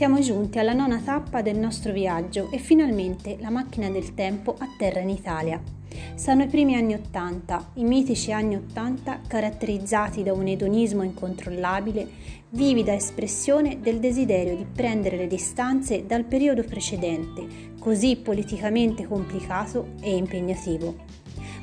Siamo 0.00 0.18
giunti 0.20 0.58
alla 0.58 0.72
nona 0.72 0.98
tappa 1.04 1.42
del 1.42 1.58
nostro 1.58 1.92
viaggio 1.92 2.50
e 2.50 2.56
finalmente 2.56 3.36
la 3.38 3.50
macchina 3.50 3.90
del 3.90 4.14
tempo 4.14 4.56
atterra 4.58 5.00
in 5.00 5.10
Italia. 5.10 5.60
Sono 6.14 6.44
i 6.44 6.46
primi 6.46 6.74
anni 6.74 6.94
Ottanta, 6.94 7.72
i 7.74 7.84
mitici 7.84 8.32
anni 8.32 8.56
Ottanta 8.56 9.20
caratterizzati 9.26 10.22
da 10.22 10.32
un 10.32 10.46
edonismo 10.46 11.02
incontrollabile, 11.02 12.08
vivida 12.48 12.94
espressione 12.94 13.80
del 13.82 14.00
desiderio 14.00 14.56
di 14.56 14.64
prendere 14.64 15.18
le 15.18 15.26
distanze 15.26 16.06
dal 16.06 16.24
periodo 16.24 16.62
precedente, 16.62 17.74
così 17.78 18.16
politicamente 18.16 19.06
complicato 19.06 19.88
e 20.00 20.16
impegnativo. 20.16 21.09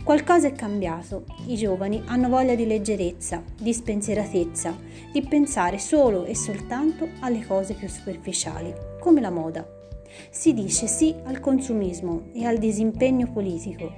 Qualcosa 0.07 0.47
è 0.47 0.53
cambiato, 0.53 1.25
i 1.47 1.57
giovani 1.57 2.01
hanno 2.05 2.29
voglia 2.29 2.55
di 2.55 2.65
leggerezza, 2.65 3.43
di 3.59 3.73
spensieratezza, 3.73 4.73
di 5.11 5.21
pensare 5.21 5.79
solo 5.79 6.23
e 6.23 6.33
soltanto 6.33 7.09
alle 7.19 7.45
cose 7.45 7.73
più 7.73 7.89
superficiali, 7.89 8.73
come 9.01 9.19
la 9.19 9.29
moda. 9.29 9.67
Si 10.29 10.53
dice 10.53 10.87
sì 10.87 11.13
al 11.25 11.41
consumismo 11.41 12.29
e 12.31 12.45
al 12.45 12.57
disimpegno 12.57 13.29
politico. 13.33 13.91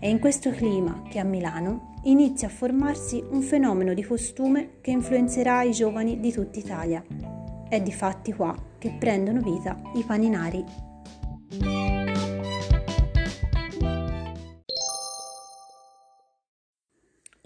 È 0.00 0.06
in 0.06 0.20
questo 0.20 0.48
clima 0.52 1.02
che 1.10 1.18
a 1.18 1.24
Milano 1.24 1.96
inizia 2.04 2.48
a 2.48 2.50
formarsi 2.50 3.22
un 3.32 3.42
fenomeno 3.42 3.92
di 3.92 4.02
costume 4.02 4.78
che 4.80 4.90
influenzerà 4.90 5.64
i 5.64 5.72
giovani 5.72 6.18
di 6.18 6.32
tutta 6.32 6.60
Italia. 6.60 7.04
È 7.68 7.78
di 7.78 7.92
fatti 7.92 8.32
qua 8.32 8.56
che 8.78 8.96
prendono 8.98 9.42
vita 9.42 9.78
i 9.96 10.02
paninari 10.02 10.91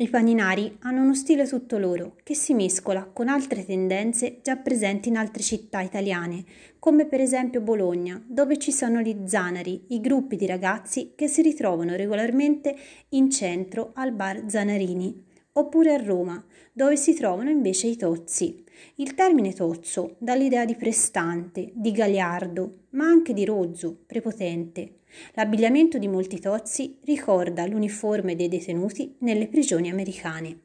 I 0.06 0.08
paninari 0.08 0.76
hanno 0.82 1.02
uno 1.02 1.16
stile 1.16 1.48
tutto 1.48 1.78
loro, 1.78 2.14
che 2.22 2.36
si 2.36 2.54
mescola 2.54 3.10
con 3.12 3.26
altre 3.26 3.66
tendenze 3.66 4.38
già 4.40 4.54
presenti 4.54 5.08
in 5.08 5.16
altre 5.16 5.42
città 5.42 5.80
italiane, 5.80 6.44
come 6.78 7.06
per 7.06 7.20
esempio 7.20 7.60
Bologna, 7.60 8.22
dove 8.24 8.56
ci 8.56 8.70
sono 8.70 9.00
gli 9.00 9.16
zanari, 9.24 9.86
i 9.88 10.00
gruppi 10.00 10.36
di 10.36 10.46
ragazzi 10.46 11.14
che 11.16 11.26
si 11.26 11.42
ritrovano 11.42 11.96
regolarmente 11.96 12.76
in 13.10 13.28
centro 13.32 13.90
al 13.94 14.12
bar 14.12 14.44
Zanarini, 14.46 15.24
oppure 15.54 15.94
a 15.94 16.00
Roma, 16.00 16.40
dove 16.72 16.96
si 16.96 17.12
trovano 17.12 17.50
invece 17.50 17.88
i 17.88 17.96
tozzi. 17.96 18.64
Il 18.96 19.14
termine 19.14 19.54
tozzo 19.54 20.14
dà 20.18 20.36
l'idea 20.36 20.64
di 20.64 20.76
prestante, 20.76 21.72
di 21.74 21.90
gagliardo, 21.90 22.84
ma 22.90 23.06
anche 23.06 23.32
di 23.32 23.44
rozzo, 23.44 24.04
prepotente. 24.06 24.95
L'abbigliamento 25.34 25.98
di 25.98 26.08
molti 26.08 26.40
tozzi 26.40 26.98
ricorda 27.04 27.66
l'uniforme 27.66 28.36
dei 28.36 28.48
detenuti 28.48 29.16
nelle 29.20 29.48
prigioni 29.48 29.90
americane. 29.90 30.60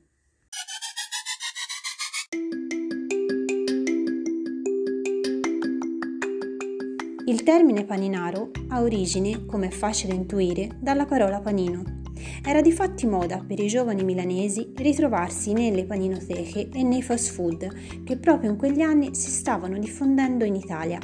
Il 7.25 7.44
termine 7.44 7.86
paninaro 7.86 8.52
ha 8.70 8.81
origine, 8.81 9.45
come 9.45 9.67
è 9.67 9.72
facile 9.72 10.14
intuire, 10.14 10.70
dalla 10.80 11.05
parola 11.05 11.39
panino. 11.39 12.02
Era 12.44 12.61
di 12.61 12.72
fatti 12.72 13.05
moda 13.05 13.44
per 13.45 13.59
i 13.59 13.67
giovani 13.67 14.03
milanesi 14.03 14.73
ritrovarsi 14.76 15.53
nelle 15.53 15.86
paninoteche 15.86 16.70
e 16.73 16.83
nei 16.83 17.02
fast 17.02 17.31
food 17.31 18.03
che 18.03 18.17
proprio 18.17 18.52
in 18.52 18.58
quegli 18.58 18.81
anni 18.81 19.16
si 19.16 19.30
stavano 19.30 19.78
diffondendo 19.78 20.44
in 20.44 20.55
Italia 20.55 21.00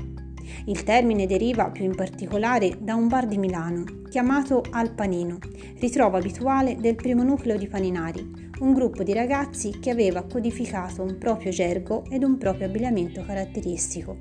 il 0.65 0.83
termine 0.83 1.25
deriva 1.25 1.69
più 1.69 1.85
in 1.85 1.95
particolare 1.95 2.77
da 2.79 2.95
un 2.95 3.07
bar 3.07 3.27
di 3.27 3.37
Milano, 3.37 3.83
chiamato 4.09 4.63
Al 4.71 4.93
Panino, 4.93 5.37
ritrovo 5.79 6.17
abituale 6.17 6.75
del 6.75 6.95
primo 6.95 7.23
nucleo 7.23 7.57
di 7.57 7.67
paninari, 7.67 8.49
un 8.59 8.73
gruppo 8.73 9.03
di 9.03 9.13
ragazzi 9.13 9.79
che 9.79 9.89
aveva 9.89 10.23
codificato 10.23 11.03
un 11.03 11.17
proprio 11.17 11.51
gergo 11.51 12.05
ed 12.09 12.23
un 12.23 12.37
proprio 12.37 12.67
abbigliamento 12.67 13.23
caratteristico. 13.23 14.17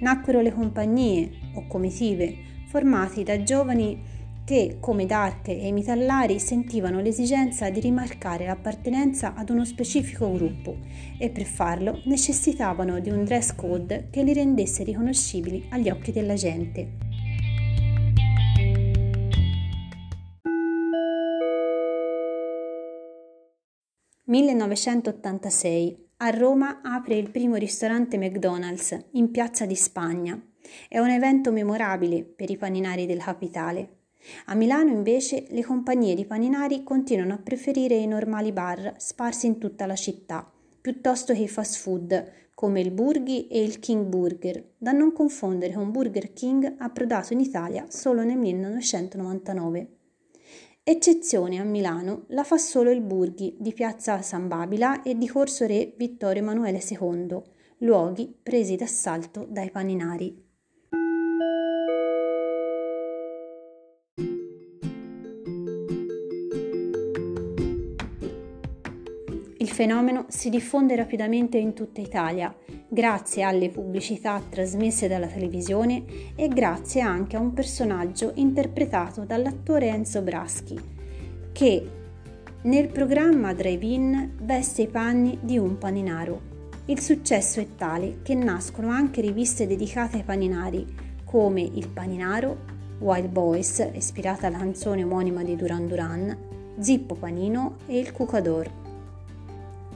Nacquero 0.00 0.40
le 0.40 0.52
compagnie 0.52 1.30
o 1.54 1.66
comitive, 1.66 2.36
formati 2.68 3.22
da 3.22 3.42
giovani 3.42 4.02
che, 4.44 4.76
come 4.78 5.06
Dark 5.06 5.48
e 5.48 5.66
i 5.66 5.72
Mitallari, 5.72 6.38
sentivano 6.38 7.00
l'esigenza 7.00 7.70
di 7.70 7.80
rimarcare 7.80 8.46
l'appartenenza 8.46 9.34
ad 9.34 9.48
uno 9.48 9.64
specifico 9.64 10.30
gruppo 10.30 10.76
e 11.18 11.30
per 11.30 11.44
farlo 11.44 12.02
necessitavano 12.04 13.00
di 13.00 13.08
un 13.08 13.24
dress 13.24 13.54
code 13.54 14.08
che 14.10 14.22
li 14.22 14.34
rendesse 14.34 14.84
riconoscibili 14.84 15.66
agli 15.70 15.88
occhi 15.88 16.12
della 16.12 16.34
gente. 16.34 17.12
«1986. 24.26 26.02
A 26.18 26.30
Roma 26.30 26.80
apre 26.82 27.16
il 27.16 27.30
primo 27.30 27.56
ristorante 27.56 28.16
McDonald's 28.16 28.96
in 29.12 29.30
Piazza 29.30 29.66
di 29.66 29.74
Spagna. 29.74 30.40
È 30.88 30.98
un 30.98 31.10
evento 31.10 31.52
memorabile 31.52 32.24
per 32.24 32.50
i 32.50 32.56
paninari 32.56 33.04
della 33.04 33.24
capitale. 33.24 34.03
A 34.46 34.54
Milano 34.54 34.90
invece 34.90 35.46
le 35.50 35.62
compagnie 35.62 36.14
di 36.14 36.24
paninari 36.24 36.82
continuano 36.82 37.34
a 37.34 37.38
preferire 37.38 37.94
i 37.94 38.06
normali 38.06 38.52
bar 38.52 38.94
sparsi 38.98 39.46
in 39.46 39.58
tutta 39.58 39.86
la 39.86 39.96
città, 39.96 40.50
piuttosto 40.80 41.32
che 41.32 41.42
i 41.42 41.48
fast 41.48 41.76
food 41.76 42.32
come 42.54 42.80
il 42.80 42.92
Burghi 42.92 43.48
e 43.48 43.62
il 43.62 43.80
King 43.80 44.06
Burger, 44.06 44.72
da 44.78 44.92
non 44.92 45.12
confondere 45.12 45.74
con 45.74 45.90
Burger 45.90 46.32
King 46.32 46.76
approdato 46.78 47.32
in 47.32 47.40
Italia 47.40 47.86
solo 47.88 48.22
nel 48.22 48.38
1999. 48.38 49.88
Eccezione 50.84 51.58
a 51.58 51.64
Milano 51.64 52.24
la 52.28 52.44
fa 52.44 52.58
solo 52.58 52.90
il 52.90 53.00
Burghi 53.00 53.56
di 53.58 53.72
piazza 53.72 54.22
San 54.22 54.48
Babila 54.48 55.02
e 55.02 55.16
di 55.16 55.26
Corso 55.26 55.66
Re 55.66 55.94
Vittorio 55.96 56.42
Emanuele 56.42 56.80
II, 56.86 57.40
luoghi 57.78 58.34
presi 58.42 58.76
d'assalto 58.76 59.46
dai 59.48 59.70
paninari. 59.70 60.42
Il 69.64 69.70
fenomeno 69.70 70.26
si 70.28 70.50
diffonde 70.50 70.94
rapidamente 70.94 71.56
in 71.56 71.72
tutta 71.72 72.02
Italia, 72.02 72.54
grazie 72.86 73.44
alle 73.44 73.70
pubblicità 73.70 74.42
trasmesse 74.46 75.08
dalla 75.08 75.26
televisione 75.26 76.04
e 76.36 76.48
grazie 76.48 77.00
anche 77.00 77.36
a 77.36 77.40
un 77.40 77.54
personaggio 77.54 78.32
interpretato 78.34 79.22
dall'attore 79.22 79.86
Enzo 79.86 80.20
Braschi, 80.20 80.78
che 81.50 81.90
nel 82.60 82.88
programma 82.88 83.54
Drive-In 83.54 84.32
veste 84.42 84.82
i 84.82 84.86
panni 84.86 85.38
di 85.40 85.56
un 85.56 85.78
paninaro. 85.78 86.42
Il 86.84 87.00
successo 87.00 87.58
è 87.58 87.68
tale 87.74 88.18
che 88.20 88.34
nascono 88.34 88.90
anche 88.90 89.22
riviste 89.22 89.66
dedicate 89.66 90.18
ai 90.18 90.24
paninari, 90.24 90.86
come 91.24 91.62
Il 91.62 91.88
Paninaro, 91.88 92.58
Wild 92.98 93.30
Boys, 93.30 93.88
ispirata 93.94 94.46
alla 94.46 94.58
canzone 94.58 95.04
omonima 95.04 95.42
di 95.42 95.56
Duran 95.56 95.86
Duran, 95.86 96.36
Zippo 96.78 97.14
Panino 97.14 97.76
e 97.86 97.98
Il 97.98 98.12
Cucador. 98.12 98.83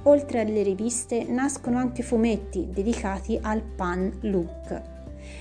Oltre 0.05 0.41
alle 0.41 0.63
riviste 0.63 1.25
nascono 1.25 1.79
anche 1.79 2.03
fumetti 2.03 2.69
dedicati 2.71 3.39
al 3.41 3.63
pan 3.63 4.11
look. 4.23 4.97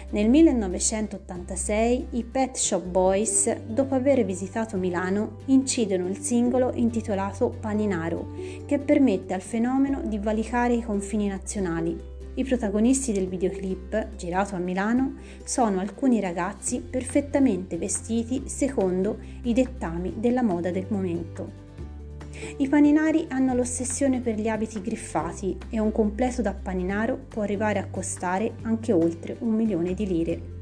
Nel 0.09 0.29
1986 0.29 2.07
i 2.11 2.23
Pet 2.23 2.55
Shop 2.55 2.83
Boys, 2.83 3.55
dopo 3.65 3.95
aver 3.95 4.25
visitato 4.25 4.77
Milano, 4.77 5.37
incidono 5.45 6.07
il 6.07 6.17
singolo 6.17 6.71
intitolato 6.73 7.55
Paninaro, 7.59 8.33
che 8.65 8.79
permette 8.79 9.33
al 9.33 9.41
fenomeno 9.41 10.01
di 10.05 10.17
valicare 10.17 10.73
i 10.73 10.83
confini 10.83 11.27
nazionali. 11.27 12.15
I 12.35 12.43
protagonisti 12.43 13.11
del 13.11 13.27
videoclip, 13.27 14.15
girato 14.15 14.55
a 14.55 14.59
Milano, 14.59 15.15
sono 15.43 15.79
alcuni 15.79 16.19
ragazzi 16.19 16.81
perfettamente 16.81 17.77
vestiti 17.77 18.43
secondo 18.45 19.17
i 19.43 19.53
dettami 19.53 20.15
della 20.17 20.43
moda 20.43 20.69
del 20.69 20.85
momento. 20.89 21.66
I 22.57 22.67
paninari 22.67 23.25
hanno 23.29 23.53
l'ossessione 23.53 24.19
per 24.19 24.35
gli 24.35 24.47
abiti 24.47 24.81
griffati 24.81 25.57
e 25.69 25.79
un 25.79 25.91
completo 25.91 26.41
da 26.41 26.53
paninaro 26.53 27.17
può 27.27 27.41
arrivare 27.41 27.79
a 27.79 27.87
costare 27.87 28.53
anche 28.63 28.91
oltre 28.91 29.35
un 29.39 29.53
milione 29.55 29.93
di 29.93 30.05
lire. 30.05 30.56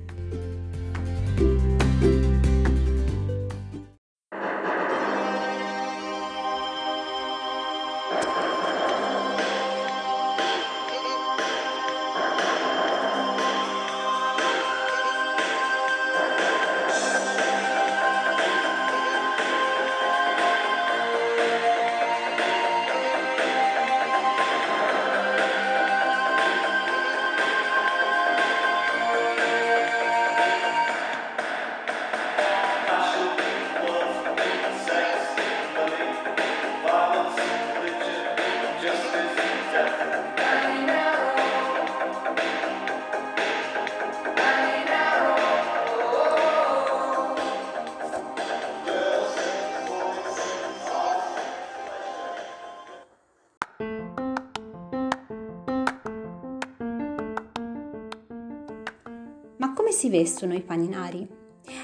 Si 60.05 60.11
vestono 60.11 60.53
i 60.53 60.61
paninari? 60.61 61.27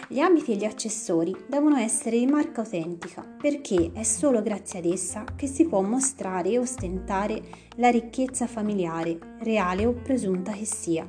Gli 0.07 0.19
abiti 0.19 0.51
e 0.51 0.55
gli 0.55 0.63
accessori 0.63 1.35
devono 1.47 1.77
essere 1.77 2.19
di 2.19 2.27
marca 2.27 2.61
autentica 2.61 3.23
perché 3.23 3.89
è 3.95 4.03
solo 4.03 4.43
grazie 4.43 4.77
ad 4.77 4.85
essa 4.85 5.23
che 5.35 5.47
si 5.47 5.65
può 5.65 5.81
mostrare 5.81 6.49
e 6.49 6.59
ostentare 6.59 7.41
la 7.77 7.89
ricchezza 7.89 8.45
familiare, 8.45 9.17
reale 9.39 9.87
o 9.87 9.93
presunta 9.93 10.51
che 10.51 10.65
sia. 10.65 11.07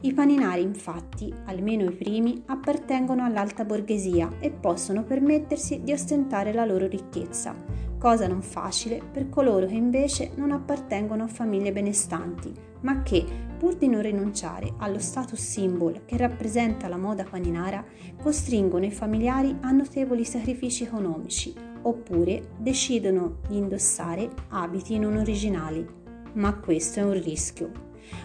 I 0.00 0.14
paninari 0.14 0.62
infatti, 0.62 1.30
almeno 1.44 1.90
i 1.90 1.94
primi, 1.94 2.42
appartengono 2.46 3.22
all'alta 3.22 3.66
borghesia 3.66 4.38
e 4.40 4.50
possono 4.50 5.04
permettersi 5.04 5.82
di 5.82 5.92
ostentare 5.92 6.54
la 6.54 6.64
loro 6.64 6.86
ricchezza, 6.86 7.54
cosa 8.06 8.28
non 8.28 8.40
facile 8.40 9.02
per 9.02 9.28
coloro 9.28 9.66
che 9.66 9.74
invece 9.74 10.30
non 10.36 10.52
appartengono 10.52 11.24
a 11.24 11.26
famiglie 11.26 11.72
benestanti, 11.72 12.52
ma 12.82 13.02
che, 13.02 13.26
pur 13.58 13.74
di 13.74 13.88
non 13.88 14.00
rinunciare 14.00 14.74
allo 14.76 15.00
status 15.00 15.40
symbol 15.40 16.04
che 16.04 16.16
rappresenta 16.16 16.86
la 16.86 16.98
moda 16.98 17.24
paninara, 17.24 17.84
costringono 18.22 18.84
i 18.84 18.92
familiari 18.92 19.56
a 19.62 19.72
notevoli 19.72 20.24
sacrifici 20.24 20.84
economici, 20.84 21.52
oppure 21.82 22.50
decidono 22.56 23.38
di 23.48 23.56
indossare 23.56 24.30
abiti 24.50 25.00
non 25.00 25.16
originali. 25.16 25.84
Ma 26.34 26.54
questo 26.60 27.00
è 27.00 27.02
un 27.02 27.20
rischio. 27.20 27.72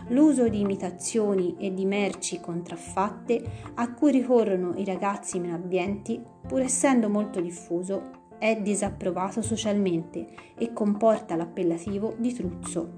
L'uso 0.10 0.48
di 0.48 0.60
imitazioni 0.60 1.56
e 1.58 1.74
di 1.74 1.86
merci 1.86 2.40
contraffatte 2.40 3.44
a 3.74 3.92
cui 3.94 4.12
ricorrono 4.12 4.76
i 4.76 4.86
ragazzi 4.86 5.40
meno 5.40 5.56
abbienti, 5.56 6.22
pur 6.48 6.60
essendo 6.60 7.10
molto 7.10 7.42
diffuso, 7.42 8.20
è 8.42 8.60
disapprovato 8.60 9.44
socialmente 9.44 10.26
e 10.58 10.74
comporta 10.74 11.36
l'appellativo 11.36 12.16
di 12.18 12.34
truzzo. 12.34 12.98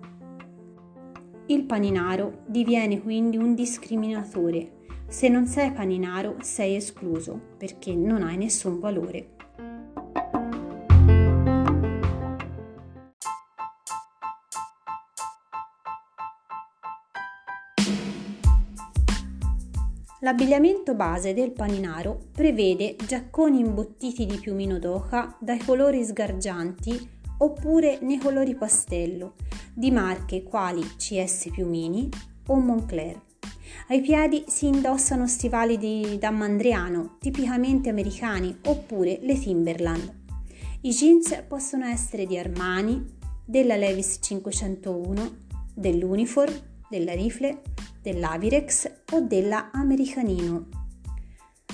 Il 1.47 1.65
paninaro 1.65 2.43
diviene 2.45 3.01
quindi 3.01 3.35
un 3.35 3.53
discriminatore. 3.53 4.85
Se 5.05 5.27
non 5.27 5.45
sei 5.45 5.73
paninaro 5.73 6.37
sei 6.39 6.77
escluso 6.77 7.37
perché 7.57 7.93
non 7.93 8.23
hai 8.23 8.37
nessun 8.37 8.79
valore. 8.79 9.32
L'abbigliamento 20.23 20.95
base 20.95 21.33
del 21.33 21.51
paninaro 21.51 22.17
prevede 22.31 22.95
giacconi 23.05 23.59
imbottiti 23.59 24.25
di 24.25 24.37
piumino 24.37 24.79
d'oca 24.79 25.35
dai 25.37 25.59
colori 25.59 26.01
sgargianti 26.01 27.09
oppure 27.39 27.99
nei 28.01 28.19
colori 28.19 28.55
pastello, 28.55 29.33
di 29.73 29.91
marche 29.91 30.43
quali 30.43 30.81
CS 30.95 31.49
Piumini 31.51 32.07
o 32.47 32.55
Moncler. 32.57 33.21
Ai 33.89 33.99
piedi 33.99 34.45
si 34.47 34.67
indossano 34.67 35.27
stivali 35.27 35.77
di 35.77 36.17
dammandriano, 36.17 37.17
tipicamente 37.19 37.89
americani, 37.89 38.57
oppure 38.67 39.19
le 39.23 39.37
Timberland. 39.37 40.21
I 40.81 40.89
jeans 40.91 41.43
possono 41.49 41.83
essere 41.83 42.25
di 42.25 42.37
Armani, 42.37 43.05
della 43.43 43.75
Levis 43.75 44.19
501, 44.21 45.35
dell'Uniform, 45.73 46.53
della 46.89 47.13
Rifle, 47.13 47.61
dell'Avirex 48.03 48.91
o 49.13 49.21
della 49.21 49.71
Americanino. 49.71 50.67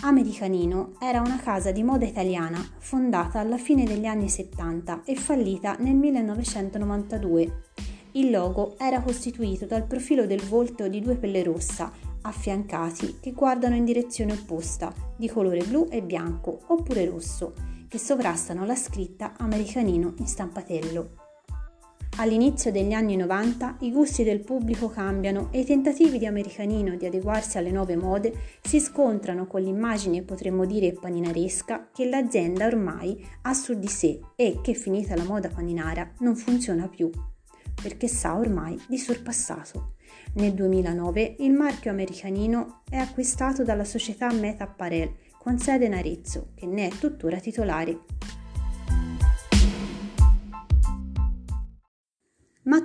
Americanino 0.02 0.94
era 1.02 1.20
una 1.22 1.40
casa 1.40 1.72
di 1.72 1.84
moda 1.84 2.06
italiana 2.06 2.64
fondata 2.78 3.40
alla 3.40 3.58
fine 3.58 3.84
degli 3.84 4.06
anni 4.06 4.30
70 4.30 5.02
e 5.06 5.16
fallita 5.16 5.76
nel 5.80 5.96
1992. 5.96 7.64
Il 8.12 8.30
logo 8.30 8.78
era 8.78 9.02
costituito 9.02 9.66
dal 9.66 9.86
profilo 9.86 10.28
del 10.28 10.42
volto 10.42 10.88
di 10.88 11.02
due 11.02 11.16
pelle 11.16 11.44
rossa 11.44 11.92
affiancati 12.22 13.18
che 13.20 13.32
guardano 13.32 13.76
in 13.76 13.86
direzione 13.86 14.34
opposta, 14.34 14.94
di 15.18 15.28
colore 15.28 15.64
blu 15.64 15.88
e 15.90 16.04
bianco 16.04 16.60
oppure 16.68 17.06
rosso, 17.06 17.54
che 17.88 17.98
sovrastano 17.98 18.66
la 18.66 18.76
scritta 18.76 19.34
Americanino 19.38 20.14
in 20.18 20.28
stampatello. 20.28 21.29
All'inizio 22.20 22.70
degli 22.70 22.92
anni 22.92 23.16
90 23.16 23.78
i 23.80 23.94
gusti 23.94 24.26
del 24.26 24.42
pubblico 24.42 24.90
cambiano 24.90 25.48
e 25.52 25.62
i 25.62 25.66
tentativi 25.66 26.18
di 26.18 26.26
Americanino 26.26 26.98
di 26.98 27.06
adeguarsi 27.06 27.58
alle 27.58 27.72
nuove 27.72 27.96
mode 27.96 28.34
si 28.62 28.82
scontrano 28.82 29.48
con 29.48 29.62
l'immagine, 29.62 30.24
potremmo 30.24 30.66
dire, 30.66 30.92
paninaresca 30.92 31.88
che 31.94 32.10
l'azienda 32.10 32.66
ormai 32.66 33.26
ha 33.44 33.54
su 33.54 33.80
di 33.80 33.88
sé 33.88 34.20
e 34.36 34.60
che, 34.62 34.74
finita 34.74 35.16
la 35.16 35.24
moda 35.24 35.48
paninara, 35.48 36.12
non 36.20 36.36
funziona 36.36 36.90
più, 36.90 37.10
perché 37.82 38.10
sa 38.10 38.36
ormai 38.36 38.78
di 38.86 38.98
sorpassato. 38.98 39.94
Nel 40.34 40.54
2009 40.54 41.38
il 41.40 41.54
marchio 41.54 41.90
americanino 41.90 42.82
è 42.90 42.98
acquistato 42.98 43.64
dalla 43.64 43.86
società 43.86 44.30
Meta 44.34 44.66
Apparel 44.66 45.10
con 45.38 45.58
sede 45.58 45.86
in 45.86 45.94
Arezzo, 45.94 46.50
che 46.54 46.66
ne 46.66 46.88
è 46.88 46.90
tuttora 46.90 47.40
titolare. 47.40 48.19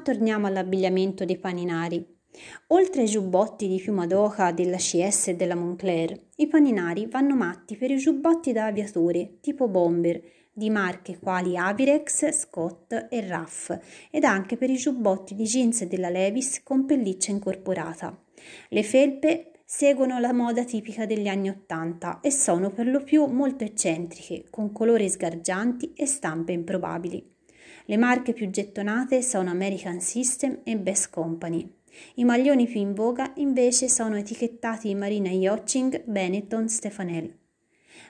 Torniamo 0.04 0.46
all'abbigliamento 0.46 1.24
dei 1.24 1.38
paninari. 1.38 2.06
Oltre 2.68 3.02
ai 3.02 3.08
giubbotti 3.08 3.66
di 3.66 3.80
piuma 3.80 4.06
d'oca 4.06 4.52
della 4.52 4.76
CS 4.76 5.28
e 5.28 5.34
della 5.36 5.54
Moncler, 5.54 6.28
i 6.36 6.46
paninari 6.46 7.06
vanno 7.06 7.34
matti 7.34 7.76
per 7.76 7.90
i 7.90 7.96
giubbotti 7.96 8.52
da 8.52 8.66
aviatore 8.66 9.38
tipo 9.40 9.66
bomber 9.66 10.20
di 10.52 10.70
marche 10.70 11.18
quali 11.18 11.56
Avirex, 11.56 12.30
Scott 12.32 13.08
e 13.10 13.26
Raff 13.26 13.76
ed 14.10 14.22
anche 14.22 14.56
per 14.56 14.70
i 14.70 14.76
giubbotti 14.76 15.34
di 15.34 15.44
jeans 15.44 15.84
della 15.84 16.10
Levis 16.10 16.62
con 16.62 16.84
pelliccia 16.84 17.32
incorporata. 17.32 18.16
Le 18.68 18.82
felpe 18.82 19.50
seguono 19.64 20.20
la 20.20 20.32
moda 20.32 20.64
tipica 20.64 21.06
degli 21.06 21.26
anni 21.26 21.48
Ottanta 21.48 22.20
e 22.20 22.30
sono 22.30 22.70
per 22.70 22.86
lo 22.86 23.02
più 23.02 23.24
molto 23.26 23.64
eccentriche, 23.64 24.44
con 24.50 24.70
colori 24.70 25.08
sgargianti 25.08 25.92
e 25.94 26.06
stampe 26.06 26.52
improbabili. 26.52 27.33
Le 27.86 27.96
marche 27.98 28.32
più 28.32 28.48
gettonate 28.48 29.20
sono 29.20 29.50
American 29.50 30.00
System 30.00 30.60
e 30.64 30.78
Best 30.78 31.10
Company. 31.10 31.70
I 32.14 32.24
maglioni 32.24 32.66
più 32.66 32.80
in 32.80 32.94
voga 32.94 33.32
invece 33.36 33.90
sono 33.90 34.16
etichettati 34.16 34.88
in 34.88 34.96
Marina 34.96 35.28
Yachting, 35.28 36.02
Benetton, 36.04 36.66
Stefanel. 36.66 37.36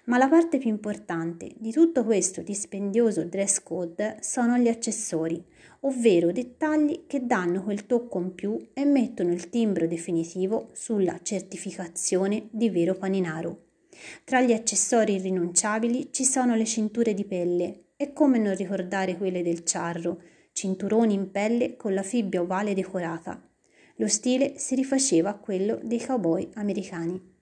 Ma 0.05 0.17
la 0.17 0.29
parte 0.29 0.59
più 0.59 0.71
importante 0.71 1.55
di 1.57 1.73
tutto 1.73 2.05
questo 2.05 2.41
dispendioso 2.43 3.25
dress 3.25 3.63
code 3.65 4.19
sono 4.21 4.59
gli 4.59 4.69
accessori, 4.69 5.43
ovvero 5.81 6.31
dettagli 6.31 7.05
che 7.09 7.27
danno 7.27 7.65
quel 7.65 7.87
tocco 7.87 8.21
in 8.21 8.33
più 8.33 8.69
e 8.75 8.85
mettono 8.85 9.33
il 9.33 9.49
timbro 9.51 9.89
definitivo 9.89 10.69
sulla 10.73 11.19
certificazione 11.21 12.47
di 12.53 12.71
vero 12.71 12.95
paninaro. 12.95 13.63
Tra 14.25 14.41
gli 14.41 14.53
accessori 14.53 15.15
irrinunciabili 15.15 16.09
ci 16.13 16.25
sono 16.25 16.55
le 16.55 16.65
cinture 16.65 17.13
di 17.13 17.25
pelle, 17.25 17.84
e 17.97 18.13
come 18.13 18.39
non 18.39 18.55
ricordare 18.55 19.17
quelle 19.17 19.43
del 19.43 19.65
ciarro, 19.65 20.21
cinturoni 20.53 21.15
in 21.15 21.31
pelle 21.31 21.77
con 21.77 21.95
la 21.95 22.03
fibbia 22.03 22.41
ovale 22.41 22.75
decorata. 22.75 23.43
Lo 23.97 24.09
stile 24.09 24.59
si 24.59 24.75
rifaceva 24.75 25.31
a 25.31 25.39
quello 25.39 25.79
dei 25.83 26.05
cowboy 26.05 26.49
americani. 26.55 27.34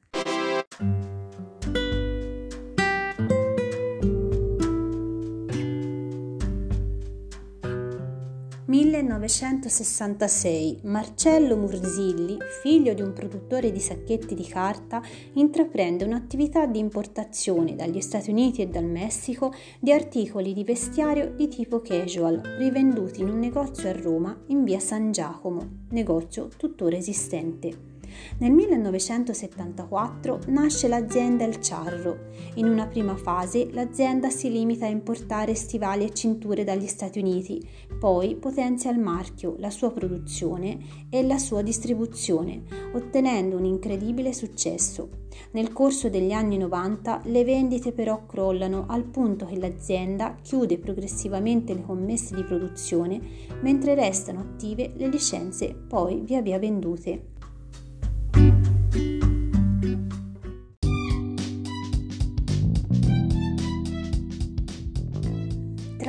1966 8.93 10.81
Marcello 10.83 11.57
Murzilli, 11.57 12.37
figlio 12.61 12.93
di 12.93 13.01
un 13.01 13.15
produttore 13.15 13.73
di 13.73 13.81
sacchetti 13.81 14.35
di 14.35 14.47
carta, 14.47 15.01
intraprende 15.33 16.05
un'attività 16.05 16.67
di 16.67 16.79
importazione 16.79 17.75
dagli 17.75 18.03
Stati 18.03 18.29
Uniti 18.29 18.61
e 18.61 18.67
dal 18.67 18.85
Messico 18.85 19.55
di 19.81 19.93
articoli 19.93 20.53
di 20.53 20.63
vestiario 20.63 21.31
di 21.31 21.49
tipo 21.49 21.81
casual, 21.81 22.39
rivenduti 22.59 23.23
in 23.23 23.31
un 23.31 23.39
negozio 23.39 23.89
a 23.89 23.93
Roma 23.93 24.39
in 24.49 24.63
via 24.63 24.79
San 24.79 25.11
Giacomo, 25.11 25.87
negozio 25.89 26.49
tuttora 26.55 26.95
esistente. 26.95 27.92
Nel 28.39 28.53
1974 28.53 30.41
nasce 30.49 30.89
l'azienda 30.89 31.45
El 31.45 31.59
Charro. 31.61 32.31
In 32.55 32.67
una 32.67 32.87
prima 32.87 33.17
fase 33.17 33.69
l'azienda 33.71 34.31
si 34.31 34.51
limita 34.51 34.87
a 34.87 34.91
importare 34.91 35.55
stivali 35.55 36.05
e 36.05 36.13
cinture 36.13 36.65
dagli 36.65 36.87
Stati 36.87 37.19
Uniti, 37.19 37.67
poi 37.99 38.37
potenzia 38.37 38.91
il 38.91 38.99
marchio, 38.99 39.57
la 39.59 39.71
sua 39.71 39.91
produzione 39.93 40.79
e 41.09 41.23
la 41.23 41.39
sua 41.39 41.63
distribuzione, 41.63 42.63
ottenendo 42.93 43.57
un 43.57 43.65
incredibile 43.65 44.33
successo. 44.33 45.21
Nel 45.53 45.73
corso 45.73 46.09
degli 46.09 46.33
anni 46.33 46.59
90 46.59 47.23
le 47.25 47.45
vendite 47.45 47.93
però 47.93 48.27
crollano 48.27 48.85
al 48.89 49.05
punto 49.05 49.47
che 49.47 49.59
l'azienda 49.59 50.37
chiude 50.43 50.79
progressivamente 50.79 51.75
le 51.75 51.83
commesse 51.83 52.35
di 52.35 52.45
produzione 52.45 53.21
mentre 53.61 53.95
restano 53.95 54.41
attive 54.41 54.93
le 54.97 55.09
licenze 55.09 55.75
poi 55.75 56.21
via 56.21 56.43
via 56.43 56.59
vendute. 56.59 57.32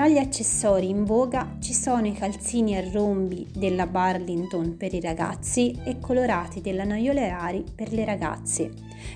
Tra 0.04 0.12
gli 0.12 0.18
accessori 0.18 0.90
in 0.90 1.06
voga 1.06 1.56
ci 1.62 1.74
sono 1.74 2.06
i 2.06 2.12
calzini 2.12 2.76
a 2.76 2.84
rombi 2.92 3.48
della 3.56 3.88
Burlington 3.88 4.76
per 4.76 4.94
i 4.94 5.00
ragazzi 5.00 5.80
e 5.86 5.98
colorati 6.00 6.60
della 6.60 6.84
Noiolerari 6.84 7.64
per 7.74 7.94
le 7.94 8.04
ragazze. 8.04 8.70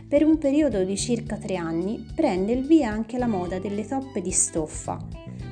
Per 0.08 0.24
un 0.24 0.38
periodo 0.38 0.86
di 0.86 0.96
circa 0.96 1.36
tre 1.36 1.58
anni 1.58 2.06
prende 2.16 2.54
il 2.54 2.66
via 2.66 2.90
anche 2.90 3.18
la 3.18 3.28
moda 3.28 3.60
delle 3.60 3.86
toppe 3.86 4.22
di 4.22 4.32
stoffa, 4.32 4.98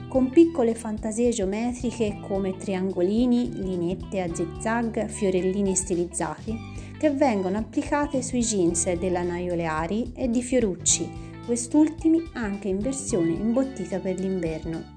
con 0.07 0.29
piccole 0.29 0.73
fantasie 0.73 1.31
geometriche 1.31 2.21
come 2.25 2.55
triangolini, 2.55 3.61
linette 3.61 4.21
a 4.21 4.33
zigzag, 4.33 5.07
fiorellini 5.07 5.75
stilizzati, 5.75 6.57
che 6.97 7.09
vengono 7.11 7.57
applicate 7.57 8.21
sui 8.21 8.39
jeans 8.39 8.89
della 8.93 9.23
Noioleari 9.23 10.13
e 10.15 10.29
di 10.29 10.41
Fiorucci, 10.41 11.11
quest'ultimi 11.45 12.23
anche 12.35 12.69
in 12.69 12.79
versione 12.79 13.31
imbottita 13.31 13.99
per 13.99 14.17
l'inverno. 14.17 14.94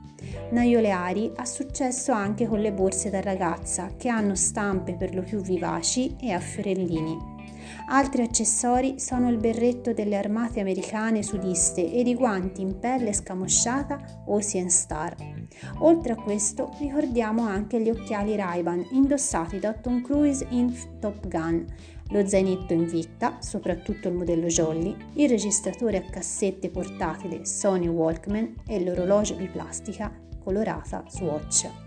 Naioleari 0.51 1.33
ha 1.37 1.45
successo 1.45 2.13
anche 2.13 2.47
con 2.47 2.61
le 2.61 2.73
borse 2.73 3.11
da 3.11 3.21
ragazza, 3.21 3.93
che 3.97 4.09
hanno 4.09 4.35
stampe 4.35 4.95
per 4.95 5.15
lo 5.15 5.23
più 5.23 5.41
vivaci 5.41 6.17
e 6.21 6.33
a 6.33 6.41
fiorellini. 6.41 7.37
Altri 7.91 8.23
accessori 8.23 8.99
sono 8.99 9.29
il 9.31 9.39
berretto 9.39 9.93
delle 9.93 10.17
armate 10.17 10.61
americane 10.61 11.23
sudiste 11.23 11.91
ed 11.91 12.07
i 12.07 12.15
guanti 12.15 12.61
in 12.61 12.79
pelle 12.79 13.13
scamosciata 13.13 14.25
Ocean 14.27 14.71
Star. 14.71 15.15
Oltre 15.79 16.13
a 16.13 16.17
questo 16.17 16.71
ricordiamo 16.79 17.43
anche 17.43 17.81
gli 17.81 17.91
occhiali 17.91 18.37
Ray-Ban 18.37 18.89
indossati 18.93 19.59
da 19.59 19.73
Tom 19.73 20.03
Cruise 20.03 20.47
in 20.51 20.75
Top 20.99 21.27
Gun, 21.29 21.65
lo 22.11 22.27
zainetto 22.27 22.73
in 22.73 22.87
vita, 22.87 23.41
soprattutto 23.41 24.09
il 24.09 24.15
modello 24.15 24.47
Jolly, 24.47 24.95
il 25.15 25.29
registratore 25.29 25.99
a 25.99 26.11
cassette 26.11 26.71
portatile 26.71 27.45
Sony 27.45 27.87
Walkman 27.87 28.62
e 28.67 28.83
l'orologio 28.83 29.35
di 29.35 29.47
plastica 29.49 30.12
colorata 30.43 31.05
Swatch. 31.09 31.87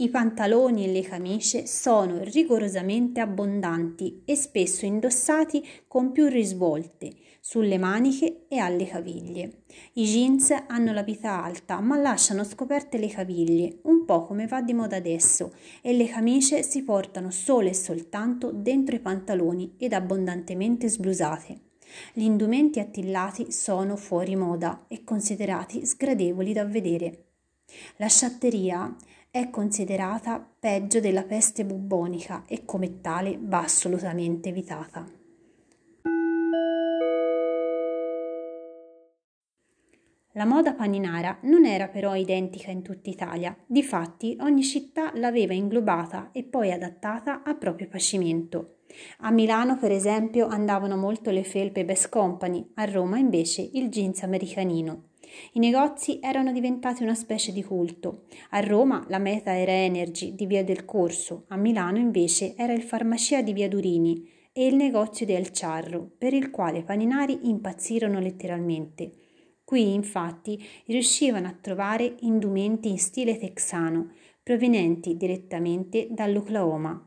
I 0.00 0.10
pantaloni 0.10 0.84
e 0.84 0.92
le 0.92 1.02
camicie 1.02 1.66
sono 1.66 2.22
rigorosamente 2.22 3.18
abbondanti 3.18 4.22
e 4.24 4.36
spesso 4.36 4.84
indossati 4.84 5.66
con 5.88 6.12
più 6.12 6.28
risvolte 6.28 7.10
sulle 7.48 7.78
maniche 7.78 8.44
e 8.46 8.58
alle 8.58 8.84
caviglie. 8.84 9.62
I 9.94 10.04
jeans 10.04 10.50
hanno 10.66 10.92
la 10.92 11.02
vita 11.02 11.42
alta 11.42 11.80
ma 11.80 11.96
lasciano 11.96 12.44
scoperte 12.44 12.98
le 12.98 13.08
caviglie, 13.08 13.78
un 13.84 14.04
po' 14.04 14.26
come 14.26 14.46
va 14.46 14.60
di 14.60 14.74
moda 14.74 14.96
adesso, 14.96 15.54
e 15.80 15.94
le 15.94 16.08
camicie 16.08 16.62
si 16.62 16.82
portano 16.82 17.30
solo 17.30 17.68
e 17.68 17.72
soltanto 17.72 18.52
dentro 18.52 18.96
i 18.96 19.00
pantaloni 19.00 19.76
ed 19.78 19.94
abbondantemente 19.94 20.90
sblusate. 20.90 21.60
Gli 22.12 22.24
indumenti 22.24 22.80
attillati 22.80 23.50
sono 23.50 23.96
fuori 23.96 24.36
moda 24.36 24.84
e 24.86 25.02
considerati 25.02 25.86
sgradevoli 25.86 26.52
da 26.52 26.66
vedere. 26.66 27.28
La 27.96 28.08
sciatteria 28.08 28.94
è 29.30 29.48
considerata 29.48 30.46
peggio 30.60 31.00
della 31.00 31.22
peste 31.22 31.64
bubbonica 31.64 32.44
e 32.46 32.66
come 32.66 33.00
tale 33.00 33.38
va 33.40 33.60
assolutamente 33.60 34.50
evitata. 34.50 35.17
La 40.38 40.44
moda 40.44 40.72
paninara 40.72 41.38
non 41.42 41.66
era 41.66 41.88
però 41.88 42.14
identica 42.14 42.70
in 42.70 42.82
tutta 42.82 43.10
Italia, 43.10 43.56
difatti 43.66 44.36
ogni 44.38 44.62
città 44.62 45.10
l'aveva 45.16 45.52
inglobata 45.52 46.30
e 46.30 46.44
poi 46.44 46.70
adattata 46.70 47.42
a 47.42 47.56
proprio 47.56 47.88
pacimento. 47.88 48.76
A 49.22 49.32
Milano, 49.32 49.76
per 49.78 49.90
esempio, 49.90 50.46
andavano 50.46 50.96
molto 50.96 51.32
le 51.32 51.42
felpe 51.42 51.84
Best 51.84 52.08
Company, 52.08 52.64
a 52.74 52.84
Roma 52.84 53.18
invece 53.18 53.68
il 53.72 53.88
jeans 53.88 54.22
americanino. 54.22 55.08
I 55.54 55.58
negozi 55.58 56.20
erano 56.22 56.52
diventati 56.52 57.02
una 57.02 57.16
specie 57.16 57.50
di 57.50 57.64
culto. 57.64 58.26
A 58.50 58.60
Roma 58.60 59.04
la 59.08 59.18
meta 59.18 59.58
era 59.58 59.72
Energy 59.72 60.36
di 60.36 60.46
Via 60.46 60.62
del 60.62 60.84
Corso, 60.84 61.46
a 61.48 61.56
Milano 61.56 61.98
invece 61.98 62.54
era 62.54 62.72
il 62.72 62.82
Farmacia 62.82 63.42
di 63.42 63.52
Via 63.52 63.68
Durini 63.68 64.24
e 64.52 64.66
il 64.66 64.76
negozio 64.76 65.26
di 65.26 65.32
El 65.32 65.50
Ciarro, 65.50 66.08
per 66.16 66.32
il 66.32 66.50
quale 66.50 66.78
i 66.78 66.84
paninari 66.84 67.48
impazzirono 67.48 68.20
letteralmente. 68.20 69.26
Qui, 69.68 69.92
infatti, 69.92 70.66
riuscivano 70.86 71.46
a 71.46 71.54
trovare 71.60 72.14
indumenti 72.20 72.88
in 72.88 72.96
stile 72.96 73.36
texano, 73.36 74.12
provenienti 74.42 75.14
direttamente 75.14 76.08
dall'Oklahoma. 76.10 77.06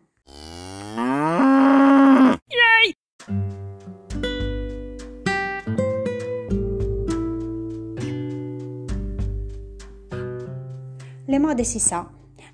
Le 11.26 11.40
mode 11.40 11.64
si 11.64 11.80
sa, 11.80 12.08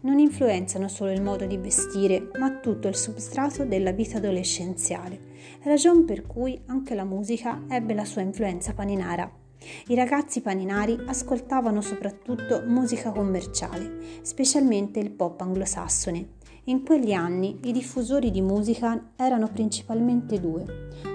non 0.04 0.20
influenzano 0.20 0.88
solo 0.88 1.12
il 1.12 1.22
modo 1.22 1.46
di 1.46 1.58
vestire, 1.58 2.30
ma 2.40 2.60
tutto 2.60 2.88
il 2.88 2.96
substrato 2.96 3.66
della 3.66 3.92
vita 3.92 4.20
adolescenziale, 4.20 5.20
ragion 5.64 6.06
per 6.06 6.26
cui 6.26 6.58
anche 6.68 6.96
la 6.96 7.04
musica 7.04 7.66
ebbe 7.68 7.94
la 7.94 8.06
sua 8.06 8.22
influenza 8.22 8.74
paninara. 8.74 9.46
I 9.88 9.96
ragazzi 9.96 10.42
paninari 10.42 10.98
ascoltavano 11.08 11.82
soprattutto 11.82 12.64
musica 12.66 13.12
commerciale, 13.12 14.22
specialmente 14.22 15.00
il 15.00 15.12
pop 15.12 15.42
anglosassone. 15.42 16.36
In 16.66 16.84
quegli 16.84 17.14
anni 17.14 17.60
i 17.64 17.72
diffusori 17.72 18.30
di 18.30 18.42
musica 18.42 19.12
erano 19.16 19.48
principalmente 19.48 20.40
due, 20.40 20.66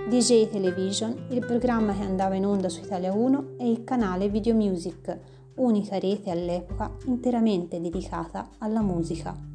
DJ 0.08 0.48
Television, 0.48 1.26
il 1.30 1.44
programma 1.44 1.94
che 1.94 2.04
andava 2.04 2.34
in 2.34 2.46
onda 2.46 2.68
su 2.68 2.82
Italia 2.82 3.12
1, 3.12 3.56
e 3.58 3.70
il 3.70 3.84
canale 3.84 4.28
Video 4.28 4.54
Music, 4.54 5.18
unica 5.56 5.98
rete 5.98 6.30
all'epoca 6.30 6.96
interamente 7.04 7.80
dedicata 7.80 8.48
alla 8.58 8.80
musica. 8.80 9.51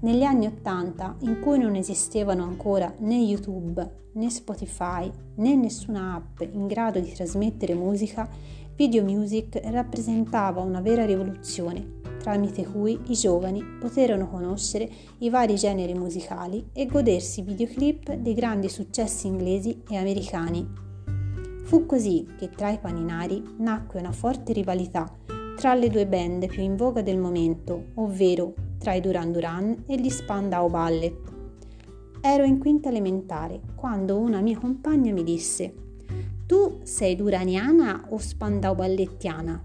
Negli 0.00 0.22
anni 0.22 0.46
Ottanta, 0.46 1.16
in 1.22 1.40
cui 1.40 1.58
non 1.58 1.74
esistevano 1.74 2.44
ancora 2.44 2.94
né 2.98 3.16
YouTube, 3.16 3.84
né 4.12 4.30
Spotify, 4.30 5.10
né 5.34 5.56
nessuna 5.56 6.14
app 6.14 6.40
in 6.52 6.68
grado 6.68 7.00
di 7.00 7.10
trasmettere 7.10 7.74
musica, 7.74 8.30
Video 8.76 9.02
Music 9.02 9.60
rappresentava 9.64 10.60
una 10.60 10.80
vera 10.80 11.04
rivoluzione, 11.04 11.96
tramite 12.20 12.64
cui 12.64 12.96
i 13.08 13.14
giovani 13.14 13.60
poterono 13.80 14.28
conoscere 14.28 14.88
i 15.18 15.30
vari 15.30 15.56
generi 15.56 15.94
musicali 15.94 16.68
e 16.72 16.86
godersi 16.86 17.42
videoclip 17.42 18.14
dei 18.14 18.34
grandi 18.34 18.68
successi 18.68 19.26
inglesi 19.26 19.82
e 19.88 19.96
americani. 19.96 20.64
Fu 21.64 21.86
così 21.86 22.24
che 22.38 22.50
tra 22.50 22.70
i 22.70 22.78
paninari 22.78 23.42
nacque 23.58 23.98
una 23.98 24.12
forte 24.12 24.52
rivalità 24.52 25.12
tra 25.56 25.74
le 25.74 25.90
due 25.90 26.06
band 26.06 26.46
più 26.46 26.62
in 26.62 26.76
voga 26.76 27.02
del 27.02 27.18
momento, 27.18 27.86
ovvero 27.94 28.54
tra 28.78 28.94
i 28.94 29.00
Duran 29.00 29.32
Duran 29.32 29.84
e 29.86 29.96
gli 30.00 30.08
Spandau 30.08 30.70
Ballet. 30.70 31.16
Ero 32.20 32.44
in 32.44 32.58
quinta 32.58 32.88
elementare 32.88 33.60
quando 33.74 34.18
una 34.18 34.40
mia 34.40 34.58
compagna 34.58 35.12
mi 35.12 35.22
disse 35.22 35.74
Tu 36.46 36.80
sei 36.82 37.14
duraniana 37.16 38.06
o 38.08 38.18
Spandau 38.18 38.74
Ballettiana? 38.74 39.62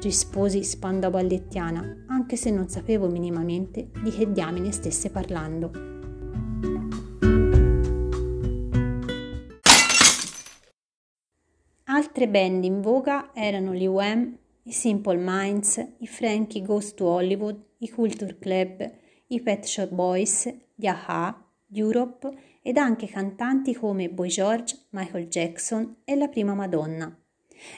Risposi 0.00 0.64
Spandau 0.64 1.10
Ballettiana, 1.10 2.04
anche 2.08 2.36
se 2.36 2.50
non 2.50 2.68
sapevo 2.68 3.08
minimamente 3.08 3.90
di 4.02 4.10
che 4.10 4.30
diamine 4.30 4.72
stesse 4.72 5.10
parlando. 5.10 5.70
Altre 11.84 12.28
band 12.28 12.64
in 12.64 12.80
voga 12.80 13.30
erano 13.32 13.72
gli 13.72 13.86
Wham, 13.86 14.36
i 14.66 14.72
Simple 14.72 15.18
Minds, 15.18 15.76
i 15.98 16.06
Frankie 16.06 16.62
Ghost 16.62 16.96
to 16.96 17.04
Hollywood, 17.04 17.62
i 17.78 17.90
Culture 17.90 18.38
Club, 18.38 18.92
i 19.26 19.40
Pet 19.42 19.64
Shop 19.64 19.90
Boys, 19.90 20.50
gli 20.74 20.86
AHA, 20.86 21.50
Europe 21.72 22.30
ed 22.62 22.78
anche 22.78 23.06
cantanti 23.06 23.74
come 23.74 24.08
Boy 24.08 24.28
George, 24.28 24.86
Michael 24.90 25.28
Jackson 25.28 25.96
e 26.04 26.14
la 26.14 26.28
prima 26.28 26.54
Madonna. 26.54 27.14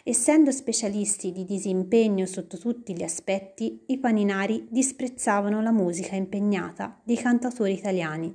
Essendo 0.04 0.52
specialisti 0.52 1.32
di 1.32 1.44
disimpegno 1.44 2.24
sotto 2.24 2.56
tutti 2.56 2.94
gli 2.94 3.02
aspetti, 3.02 3.82
i 3.86 3.98
paninari 3.98 4.68
disprezzavano 4.70 5.60
la 5.60 5.72
musica 5.72 6.14
impegnata 6.14 7.00
dei 7.02 7.16
cantatori 7.16 7.72
italiani 7.72 8.32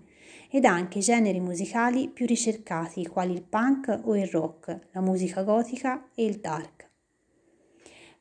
ed 0.49 0.65
anche 0.65 0.99
generi 0.99 1.39
musicali 1.39 2.09
più 2.09 2.25
ricercati 2.25 3.07
quali 3.07 3.31
il 3.31 3.43
punk 3.43 4.01
o 4.03 4.17
il 4.17 4.27
rock, 4.27 4.87
la 4.91 4.99
musica 4.99 5.43
gotica 5.43 6.09
e 6.13 6.25
il 6.25 6.39
dark. 6.39 6.80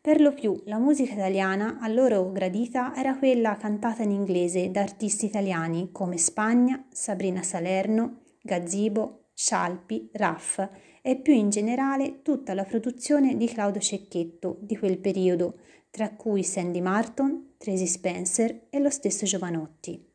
Per 0.02 0.18
lo 0.18 0.32
più 0.32 0.58
la 0.64 0.78
musica 0.78 1.12
italiana 1.12 1.76
a 1.78 1.86
loro 1.86 2.32
gradita 2.32 2.94
era 2.96 3.18
quella 3.18 3.58
cantata 3.58 4.02
in 4.02 4.10
inglese 4.10 4.70
da 4.70 4.80
artisti 4.80 5.26
italiani 5.26 5.90
come 5.92 6.16
Spagna, 6.16 6.86
Sabrina 6.88 7.42
Salerno, 7.42 8.22
Gazzibo, 8.40 9.32
Scialpi, 9.34 10.08
Raff 10.14 10.66
e 11.02 11.16
più 11.16 11.34
in 11.34 11.50
generale 11.50 12.22
tutta 12.22 12.54
la 12.54 12.64
produzione 12.64 13.36
di 13.36 13.46
Claudio 13.46 13.82
Cecchetto 13.82 14.56
di 14.62 14.78
quel 14.78 14.96
periodo, 14.96 15.58
tra 15.90 16.14
cui 16.14 16.44
Sandy 16.44 16.80
Martin, 16.80 17.56
Tracy 17.58 17.86
Spencer 17.86 18.68
e 18.70 18.78
lo 18.78 18.88
stesso 18.88 19.26
Giovanotti. 19.26 20.09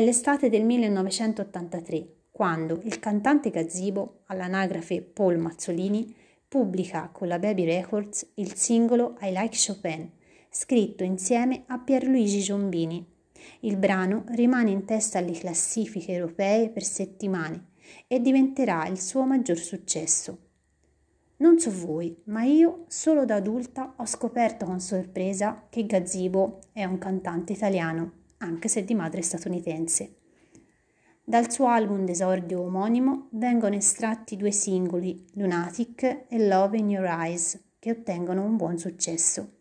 È 0.00 0.02
l'estate 0.02 0.48
del 0.48 0.64
1983 0.64 2.06
quando 2.30 2.80
il 2.84 2.98
cantante 3.00 3.50
Gazzibo, 3.50 4.22
all'anagrafe 4.28 5.02
Paul 5.02 5.36
Mazzolini, 5.36 6.16
pubblica 6.48 7.10
con 7.12 7.28
la 7.28 7.38
Baby 7.38 7.66
Records 7.66 8.26
il 8.36 8.54
singolo 8.54 9.18
I 9.20 9.30
Like 9.30 9.54
Chopin, 9.54 10.10
scritto 10.48 11.04
insieme 11.04 11.64
a 11.66 11.78
Pierluigi 11.80 12.40
Giombini. 12.40 13.06
Il 13.60 13.76
brano 13.76 14.24
rimane 14.28 14.70
in 14.70 14.86
testa 14.86 15.18
alle 15.18 15.32
classifiche 15.32 16.12
europee 16.12 16.70
per 16.70 16.82
settimane 16.82 17.72
e 18.06 18.22
diventerà 18.22 18.86
il 18.86 18.98
suo 18.98 19.26
maggior 19.26 19.58
successo. 19.58 20.38
Non 21.36 21.58
so 21.58 21.70
voi, 21.70 22.16
ma 22.24 22.42
io 22.44 22.86
solo 22.88 23.26
da 23.26 23.34
adulta 23.34 23.92
ho 23.98 24.06
scoperto 24.06 24.64
con 24.64 24.80
sorpresa 24.80 25.66
che 25.68 25.84
Gazzibo 25.84 26.60
è 26.72 26.86
un 26.86 26.96
cantante 26.96 27.52
italiano, 27.52 28.19
anche 28.40 28.68
se 28.68 28.84
di 28.84 28.94
madre 28.94 29.22
statunitense. 29.22 30.16
Dal 31.24 31.50
suo 31.50 31.68
album 31.68 32.04
d'esordio 32.04 32.60
omonimo 32.62 33.28
vengono 33.30 33.76
estratti 33.76 34.36
due 34.36 34.50
singoli, 34.50 35.24
Lunatic 35.34 36.26
e 36.28 36.46
Love 36.46 36.76
in 36.76 36.90
Your 36.90 37.06
Eyes, 37.06 37.58
che 37.78 37.90
ottengono 37.90 38.42
un 38.42 38.56
buon 38.56 38.78
successo. 38.78 39.58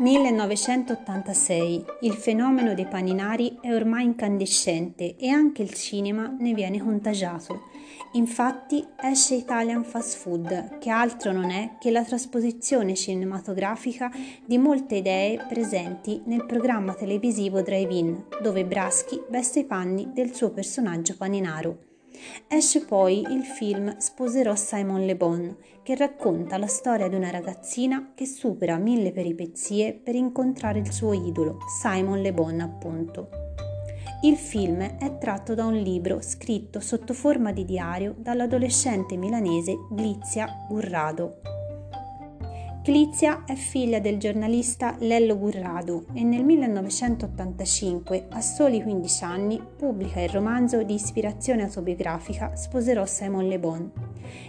1986. 0.00 1.84
Il 2.00 2.14
fenomeno 2.14 2.72
dei 2.72 2.86
paninari 2.86 3.58
è 3.60 3.74
ormai 3.74 4.04
incandescente 4.04 5.16
e 5.16 5.28
anche 5.28 5.60
il 5.60 5.74
cinema 5.74 6.34
ne 6.38 6.54
viene 6.54 6.80
contagiato. 6.80 7.68
Infatti 8.14 8.84
esce 9.00 9.36
Italian 9.36 9.84
Fast 9.84 10.16
Food, 10.16 10.78
che 10.78 10.90
altro 10.90 11.30
non 11.30 11.50
è 11.50 11.76
che 11.78 11.92
la 11.92 12.02
trasposizione 12.02 12.96
cinematografica 12.96 14.10
di 14.44 14.58
molte 14.58 14.96
idee 14.96 15.44
presenti 15.48 16.20
nel 16.24 16.44
programma 16.44 16.94
televisivo 16.94 17.62
Drive-In, 17.62 18.24
dove 18.42 18.64
Braschi 18.64 19.22
veste 19.28 19.60
i 19.60 19.64
panni 19.64 20.10
del 20.12 20.34
suo 20.34 20.50
personaggio 20.50 21.14
paninaro. 21.16 21.78
Esce 22.48 22.84
poi 22.84 23.20
il 23.20 23.44
film 23.44 23.96
Sposerò 23.96 24.56
Simon 24.56 25.06
Le 25.06 25.14
Bon, 25.14 25.56
che 25.84 25.94
racconta 25.94 26.58
la 26.58 26.66
storia 26.66 27.08
di 27.08 27.14
una 27.14 27.30
ragazzina 27.30 28.10
che 28.16 28.26
supera 28.26 28.76
mille 28.76 29.12
peripezie 29.12 29.92
per 29.92 30.16
incontrare 30.16 30.80
il 30.80 30.92
suo 30.92 31.12
idolo, 31.12 31.58
Simon 31.80 32.20
Le 32.20 32.32
Bon 32.32 32.58
appunto. 32.58 33.39
Il 34.22 34.36
film 34.36 34.82
è 34.82 35.16
tratto 35.16 35.54
da 35.54 35.64
un 35.64 35.76
libro 35.76 36.20
scritto 36.20 36.78
sotto 36.80 37.14
forma 37.14 37.52
di 37.52 37.64
diario 37.64 38.14
dall'adolescente 38.18 39.16
milanese 39.16 39.74
Glizia 39.90 40.46
Burrado. 40.68 41.59
Clizia 42.82 43.44
è 43.44 43.56
figlia 43.56 44.00
del 44.00 44.16
giornalista 44.16 44.96
Lello 45.00 45.36
Burrado 45.36 46.06
e 46.14 46.22
nel 46.24 46.42
1985, 46.42 48.28
a 48.30 48.40
soli 48.40 48.80
15 48.82 49.24
anni, 49.24 49.62
pubblica 49.76 50.22
il 50.22 50.30
romanzo 50.30 50.82
di 50.82 50.94
ispirazione 50.94 51.64
autobiografica 51.64 52.56
Sposerò 52.56 53.04
Simon 53.04 53.48
Le 53.48 53.58
Bon. 53.58 53.92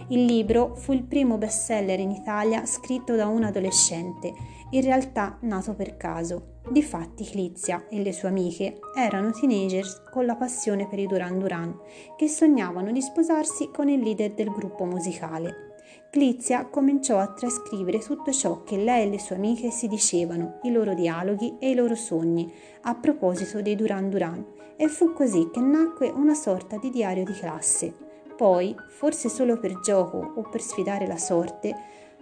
Il 0.08 0.24
libro 0.24 0.74
fu 0.76 0.94
il 0.94 1.02
primo 1.02 1.36
bestseller 1.36 2.00
in 2.00 2.10
Italia 2.10 2.64
scritto 2.64 3.16
da 3.16 3.26
un 3.26 3.44
adolescente, 3.44 4.32
in 4.70 4.80
realtà 4.80 5.36
nato 5.42 5.74
per 5.74 5.98
caso. 5.98 6.60
Difatti 6.70 7.24
Clizia 7.24 7.86
e 7.90 8.00
le 8.02 8.14
sue 8.14 8.28
amiche 8.28 8.78
erano 8.96 9.30
teenagers 9.32 10.04
con 10.10 10.24
la 10.24 10.36
passione 10.36 10.88
per 10.88 10.98
i 10.98 11.06
Duran 11.06 11.38
Duran, 11.38 11.78
che 12.16 12.28
sognavano 12.28 12.92
di 12.92 13.02
sposarsi 13.02 13.68
con 13.70 13.90
il 13.90 14.00
leader 14.00 14.32
del 14.32 14.50
gruppo 14.50 14.86
musicale. 14.86 15.71
Glizia 16.14 16.66
cominciò 16.66 17.16
a 17.16 17.28
trascrivere 17.28 17.98
tutto 17.98 18.32
ciò 18.32 18.64
che 18.64 18.76
lei 18.76 19.06
e 19.06 19.08
le 19.08 19.18
sue 19.18 19.36
amiche 19.36 19.70
si 19.70 19.88
dicevano, 19.88 20.58
i 20.64 20.70
loro 20.70 20.92
dialoghi 20.92 21.56
e 21.58 21.70
i 21.70 21.74
loro 21.74 21.94
sogni, 21.94 22.52
a 22.82 22.94
proposito 22.94 23.62
dei 23.62 23.76
Duran 23.76 24.10
Duran, 24.10 24.44
e 24.76 24.88
fu 24.88 25.14
così 25.14 25.48
che 25.50 25.60
nacque 25.60 26.10
una 26.10 26.34
sorta 26.34 26.76
di 26.76 26.90
diario 26.90 27.24
di 27.24 27.32
classe. 27.32 27.94
Poi, 28.36 28.76
forse 28.90 29.30
solo 29.30 29.58
per 29.58 29.80
gioco 29.80 30.34
o 30.36 30.42
per 30.42 30.60
sfidare 30.60 31.06
la 31.06 31.16
sorte, 31.16 31.74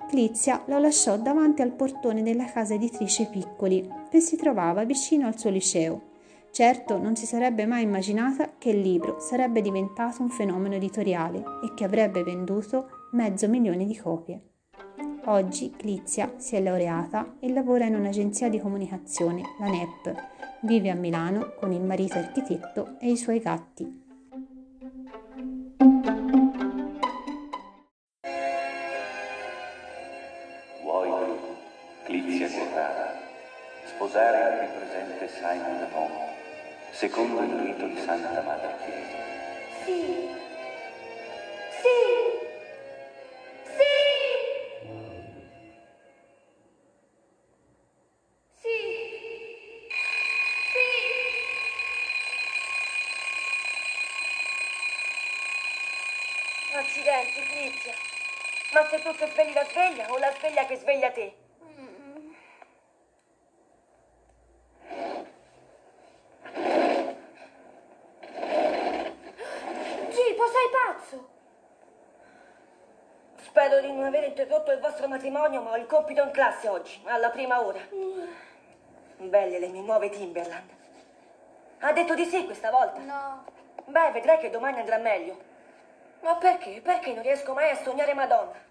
Glizia 0.08 0.62
lo 0.66 0.78
lasciò 0.78 1.18
davanti 1.18 1.62
al 1.62 1.72
portone 1.72 2.22
della 2.22 2.44
casa 2.44 2.74
editrice 2.74 3.26
Piccoli, 3.28 3.90
che 4.08 4.20
si 4.20 4.36
trovava 4.36 4.84
vicino 4.84 5.26
al 5.26 5.36
suo 5.36 5.50
liceo. 5.50 6.02
Certo 6.52 6.96
non 6.96 7.16
si 7.16 7.26
sarebbe 7.26 7.66
mai 7.66 7.82
immaginata 7.82 8.52
che 8.56 8.70
il 8.70 8.82
libro 8.82 9.18
sarebbe 9.18 9.60
diventato 9.60 10.22
un 10.22 10.30
fenomeno 10.30 10.76
editoriale 10.76 11.42
e 11.64 11.74
che 11.74 11.82
avrebbe 11.82 12.22
venduto 12.22 12.99
mezzo 13.12 13.48
milione 13.48 13.86
di 13.86 13.96
copie. 13.96 14.40
Oggi 15.24 15.74
Glizia 15.76 16.34
si 16.36 16.56
è 16.56 16.60
laureata 16.60 17.34
e 17.40 17.52
lavora 17.52 17.84
in 17.86 17.94
un'agenzia 17.94 18.48
di 18.48 18.60
comunicazione, 18.60 19.42
la 19.58 19.66
NEP. 19.66 20.28
Vive 20.60 20.90
a 20.90 20.94
Milano 20.94 21.54
con 21.58 21.72
il 21.72 21.82
marito 21.82 22.18
architetto 22.18 22.96
e 23.00 23.10
i 23.10 23.16
suoi 23.16 23.40
gatti. 23.40 23.98
Vuoi 30.82 31.08
tu, 31.08 31.38
Glizia 32.06 32.48
Corrada, 32.48 33.14
sposare 33.86 34.64
il 34.64 34.70
presente 34.70 35.28
Simon 35.28 35.78
Le 35.78 35.88
Bon, 35.92 36.10
secondo 36.92 37.42
il 37.42 37.54
rito 37.58 37.86
di 37.86 37.96
Santa 37.96 38.42
Madre 38.42 38.76
Chiesa? 38.84 39.16
Sì. 39.84 40.28
Sì. 41.82 42.39
Accidenti, 56.80 57.42
Crizia. 57.42 57.92
Ma 58.72 58.88
sei 58.88 59.02
tu 59.02 59.12
che 59.14 59.26
svegli 59.26 59.52
la 59.52 59.64
sveglia 59.64 60.10
o 60.10 60.16
la 60.16 60.32
sveglia 60.32 60.64
che 60.64 60.76
sveglia 60.76 61.10
te? 61.10 61.36
Gipo, 70.08 70.46
sei 70.46 70.70
pazzo! 70.72 71.28
Spero 73.42 73.80
di 73.82 73.92
non 73.92 74.04
aver 74.04 74.24
interrotto 74.24 74.72
il 74.72 74.80
vostro 74.80 75.06
matrimonio, 75.06 75.60
ma 75.60 75.72
ho 75.72 75.76
il 75.76 75.86
compito 75.86 76.22
in 76.22 76.30
classe 76.30 76.66
oggi, 76.66 77.02
alla 77.04 77.28
prima 77.28 77.62
ora. 77.62 77.80
Belle 79.18 79.58
le 79.58 79.68
mie 79.68 79.82
nuove 79.82 80.08
Timberland. 80.08 80.70
Ha 81.80 81.92
detto 81.92 82.14
di 82.14 82.24
sì 82.24 82.46
questa 82.46 82.70
volta? 82.70 83.00
No. 83.00 83.44
Beh, 83.84 84.12
vedrai 84.12 84.38
che 84.38 84.48
domani 84.48 84.78
andrà 84.78 84.96
meglio. 84.96 85.49
Ma 86.22 86.36
perché? 86.36 86.82
Perché 86.82 87.14
non 87.14 87.22
riesco 87.22 87.54
mai 87.54 87.70
a 87.70 87.76
sognare 87.82 88.12
Madonna? 88.12 88.68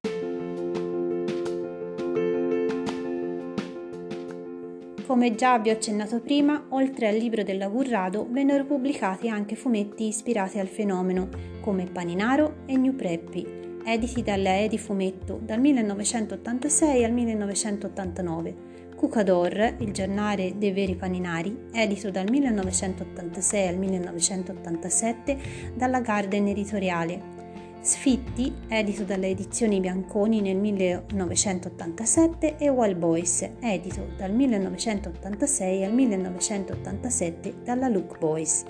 Come 5.07 5.33
già 5.33 5.57
vi 5.57 5.71
ho 5.71 5.73
accennato 5.73 6.19
prima, 6.19 6.67
oltre 6.69 7.07
al 7.07 7.15
libro 7.15 7.41
della 7.41 7.67
Gurrado 7.67 8.27
vennero 8.29 8.65
pubblicati 8.65 9.29
anche 9.29 9.55
fumetti 9.55 10.05
ispirati 10.05 10.59
al 10.59 10.67
fenomeno, 10.67 11.29
come 11.61 11.85
Paninaro 11.85 12.57
e 12.67 12.77
New 12.77 12.95
Preppy, 12.95 13.79
editi 13.83 14.21
dalla 14.21 14.59
Edi 14.59 14.77
Fumetto 14.77 15.39
dal 15.41 15.59
1986 15.59 17.03
al 17.03 17.11
1989. 17.11 18.55
Cucador, 18.95 19.75
il 19.79 19.91
giornale 19.91 20.53
dei 20.57 20.71
veri 20.71 20.95
paninari, 20.95 21.69
edito 21.71 22.11
dal 22.11 22.29
1986 22.29 23.67
al 23.67 23.77
1987 23.77 25.37
dalla 25.73 26.01
Garden 26.01 26.47
Editoriale, 26.47 27.38
Sfitti, 27.81 28.53
edito 28.67 29.05
dalle 29.05 29.29
edizioni 29.29 29.79
Bianconi 29.79 30.41
nel 30.41 30.57
1987, 30.57 32.57
e 32.57 32.67
Wild 32.67 32.97
Boys, 32.97 33.49
edito 33.61 34.05
dal 34.17 34.33
1986 34.33 35.85
al 35.85 35.93
1987 35.93 37.61
dalla 37.63 37.87
Look 37.87 38.19
Boys. 38.19 38.65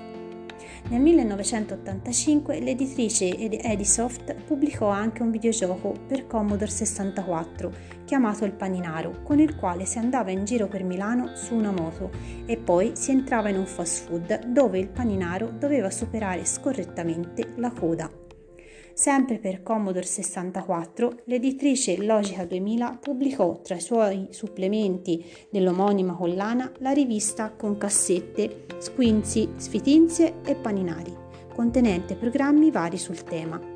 Nel 0.90 1.02
1985 1.02 2.60
l'editrice 2.60 3.36
Edisoft 3.36 4.36
pubblicò 4.46 4.90
anche 4.90 5.24
un 5.24 5.32
videogioco 5.32 5.92
per 6.08 6.28
Commodore 6.28 6.70
64 6.70 7.72
chiamato 8.06 8.46
Il 8.46 8.54
Paninaro, 8.54 9.24
con 9.24 9.40
il 9.40 9.56
quale 9.56 9.86
si 9.86 9.98
andava 9.98 10.30
in 10.30 10.46
giro 10.46 10.68
per 10.68 10.84
Milano 10.84 11.36
su 11.36 11.56
una 11.56 11.72
moto 11.72 12.12
e 12.46 12.58
poi 12.58 12.92
si 12.94 13.10
entrava 13.10 13.50
in 13.50 13.58
un 13.58 13.66
fast 13.66 14.06
food 14.06 14.46
dove 14.46 14.78
il 14.78 14.90
paninaro 14.90 15.50
doveva 15.50 15.90
superare 15.90 16.46
scorrettamente 16.46 17.54
la 17.56 17.72
coda. 17.72 18.19
Sempre 18.94 19.40
per 19.40 19.64
Commodore 19.64 20.06
64, 20.06 21.22
l'editrice 21.26 21.98
Logica 22.04 22.46
2000 22.46 23.00
pubblicò 23.02 23.62
tra 23.62 23.76
i 23.76 23.82
suoi 23.82 24.28
supplementi 24.32 25.24
dell'omonima 25.50 26.14
collana 26.14 26.72
la 26.80 26.92
rivista 26.92 27.52
con 27.52 27.78
cassette 27.78 28.66
Squinzi, 28.78 29.50
Sfitinzie 29.56 30.42
e 30.44 30.56
Paninari, 30.56 31.16
contenente 31.54 32.16
programmi 32.16 32.72
vari 32.72 32.98
sul 32.98 33.24
tema. 33.24 33.69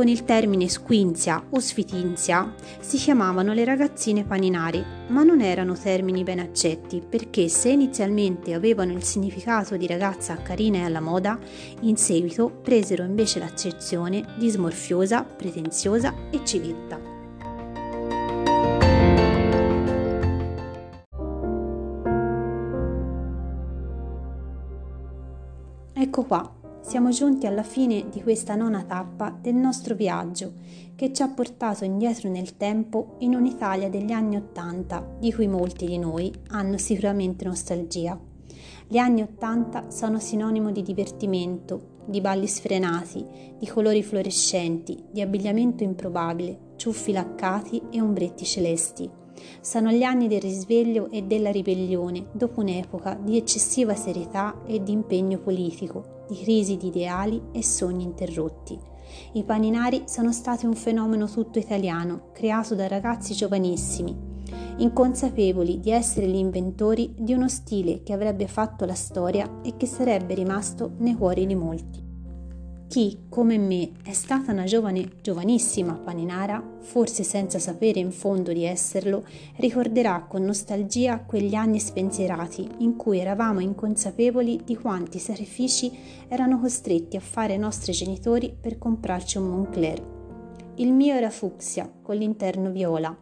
Con 0.00 0.08
il 0.08 0.24
termine 0.24 0.66
squinzia 0.66 1.44
o 1.50 1.58
sfitinzia 1.60 2.54
si 2.80 2.96
chiamavano 2.96 3.52
le 3.52 3.66
ragazzine 3.66 4.24
paninari, 4.24 4.82
ma 5.08 5.22
non 5.24 5.42
erano 5.42 5.76
termini 5.76 6.22
ben 6.22 6.38
accetti 6.38 7.02
perché 7.06 7.48
se 7.48 7.68
inizialmente 7.68 8.54
avevano 8.54 8.92
il 8.92 9.02
significato 9.02 9.76
di 9.76 9.86
ragazza 9.86 10.40
carina 10.40 10.78
e 10.78 10.82
alla 10.84 11.00
moda, 11.00 11.38
in 11.80 11.98
seguito 11.98 12.48
presero 12.48 13.02
invece 13.04 13.40
l'accezione 13.40 14.24
di 14.38 14.48
smorfiosa, 14.48 15.22
pretenziosa 15.22 16.14
e 16.30 16.40
civetta. 16.44 16.98
Ecco 25.92 26.22
qua, 26.24 26.59
siamo 26.90 27.10
giunti 27.10 27.46
alla 27.46 27.62
fine 27.62 28.08
di 28.10 28.20
questa 28.20 28.56
nona 28.56 28.82
tappa 28.82 29.30
del 29.30 29.54
nostro 29.54 29.94
viaggio 29.94 30.54
che 30.96 31.12
ci 31.12 31.22
ha 31.22 31.28
portato 31.28 31.84
indietro 31.84 32.28
nel 32.28 32.56
tempo 32.56 33.14
in 33.18 33.36
un'Italia 33.36 33.88
degli 33.88 34.10
anni 34.10 34.34
Ottanta 34.34 35.08
di 35.20 35.32
cui 35.32 35.46
molti 35.46 35.86
di 35.86 35.98
noi 35.98 36.32
hanno 36.48 36.78
sicuramente 36.78 37.44
nostalgia. 37.44 38.18
Gli 38.88 38.98
anni 38.98 39.22
Ottanta 39.22 39.88
sono 39.92 40.18
sinonimo 40.18 40.72
di 40.72 40.82
divertimento, 40.82 42.00
di 42.06 42.20
balli 42.20 42.48
sfrenati, 42.48 43.24
di 43.56 43.68
colori 43.68 44.02
fluorescenti, 44.02 45.00
di 45.12 45.20
abbigliamento 45.20 45.84
improbabile, 45.84 46.72
ciuffi 46.74 47.12
laccati 47.12 47.80
e 47.92 48.00
ombretti 48.00 48.44
celesti. 48.44 49.08
Sono 49.60 49.92
gli 49.92 50.02
anni 50.02 50.26
del 50.26 50.40
risveglio 50.40 51.08
e 51.08 51.22
della 51.22 51.52
ribellione 51.52 52.26
dopo 52.32 52.62
un'epoca 52.62 53.14
di 53.14 53.36
eccessiva 53.36 53.94
serietà 53.94 54.62
e 54.66 54.82
di 54.82 54.90
impegno 54.90 55.38
politico, 55.38 56.18
di 56.30 56.40
crisi 56.42 56.76
di 56.76 56.86
ideali 56.86 57.42
e 57.52 57.62
sogni 57.64 58.04
interrotti. 58.04 58.78
I 59.32 59.42
paninari 59.42 60.04
sono 60.06 60.32
stati 60.32 60.66
un 60.66 60.74
fenomeno 60.74 61.28
tutto 61.28 61.58
italiano, 61.58 62.30
creato 62.32 62.76
da 62.76 62.86
ragazzi 62.86 63.34
giovanissimi, 63.34 64.16
inconsapevoli 64.76 65.80
di 65.80 65.90
essere 65.90 66.28
gli 66.28 66.36
inventori 66.36 67.14
di 67.18 67.32
uno 67.32 67.48
stile 67.48 68.02
che 68.04 68.12
avrebbe 68.12 68.46
fatto 68.46 68.84
la 68.84 68.94
storia 68.94 69.60
e 69.62 69.76
che 69.76 69.86
sarebbe 69.86 70.34
rimasto 70.34 70.92
nei 70.98 71.16
cuori 71.16 71.46
di 71.46 71.56
molti. 71.56 72.09
Chi, 72.90 73.26
come 73.28 73.56
me, 73.56 73.92
è 74.02 74.12
stata 74.12 74.50
una 74.50 74.64
giovane, 74.64 75.08
giovanissima 75.22 75.92
paninara, 75.92 76.60
forse 76.80 77.22
senza 77.22 77.60
sapere 77.60 78.00
in 78.00 78.10
fondo 78.10 78.52
di 78.52 78.64
esserlo, 78.64 79.22
ricorderà 79.58 80.26
con 80.28 80.42
nostalgia 80.42 81.20
quegli 81.20 81.54
anni 81.54 81.78
spensierati 81.78 82.68
in 82.78 82.96
cui 82.96 83.20
eravamo 83.20 83.60
inconsapevoli 83.60 84.62
di 84.64 84.74
quanti 84.74 85.20
sacrifici 85.20 85.96
erano 86.26 86.58
costretti 86.58 87.16
a 87.16 87.20
fare 87.20 87.54
i 87.54 87.58
nostri 87.58 87.92
genitori 87.92 88.52
per 88.60 88.76
comprarci 88.76 89.38
un 89.38 89.48
Moncler. 89.48 90.02
Il 90.74 90.92
mio 90.92 91.14
era 91.14 91.30
fucsia, 91.30 91.88
con 92.02 92.16
l'interno 92.16 92.72
viola, 92.72 93.16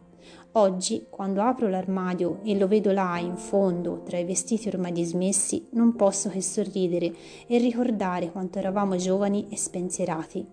Oggi, 0.59 1.07
quando 1.09 1.41
apro 1.41 1.69
l'armadio 1.69 2.41
e 2.43 2.57
lo 2.57 2.67
vedo 2.67 2.91
là 2.91 3.17
in 3.17 3.37
fondo, 3.37 4.01
tra 4.03 4.17
i 4.17 4.25
vestiti 4.25 4.67
ormai 4.67 4.91
dismessi, 4.91 5.69
non 5.71 5.95
posso 5.95 6.27
che 6.27 6.41
sorridere 6.41 7.13
e 7.47 7.57
ricordare 7.59 8.29
quanto 8.29 8.59
eravamo 8.59 8.97
giovani 8.97 9.47
e 9.49 9.55
spensierati. 9.55 10.45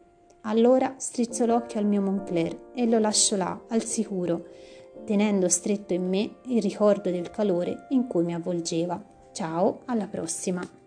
Allora 0.42 0.94
strizzo 0.98 1.44
l'occhio 1.44 1.80
al 1.80 1.86
mio 1.86 2.02
Moncler 2.02 2.70
e 2.72 2.86
lo 2.86 3.00
lascio 3.00 3.34
là, 3.34 3.60
al 3.68 3.82
sicuro, 3.82 4.46
tenendo 5.04 5.48
stretto 5.48 5.92
in 5.92 6.08
me 6.08 6.36
il 6.44 6.62
ricordo 6.62 7.10
del 7.10 7.28
calore 7.30 7.86
in 7.88 8.06
cui 8.06 8.22
mi 8.22 8.32
avvolgeva. 8.32 9.02
Ciao, 9.32 9.80
alla 9.86 10.06
prossima! 10.06 10.85